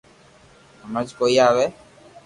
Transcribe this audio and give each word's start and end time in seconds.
ھمج 0.83 1.07
ڪوئي 1.17 1.35
آوي 1.47 1.65